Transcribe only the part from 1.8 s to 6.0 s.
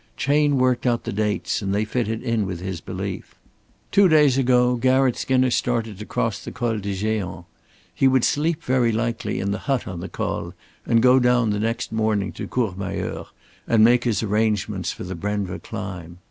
fitted in with his belief. Two days ago Garratt Skinner started